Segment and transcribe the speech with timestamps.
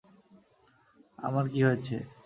[1.19, 1.95] আমার কি হয়েছে?